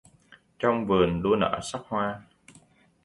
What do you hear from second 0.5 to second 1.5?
Trong vườn đua